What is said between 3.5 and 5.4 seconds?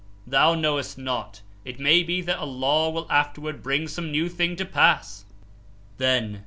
bring some new thing to pass. S: